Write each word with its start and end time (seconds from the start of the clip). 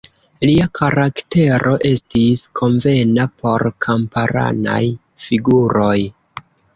Lia 0.49 0.63
karaktero 0.77 1.73
estis 1.89 2.45
konvena 2.59 3.25
por 3.43 3.65
kamparanaj 3.87 4.81
figuroj. 5.27 5.95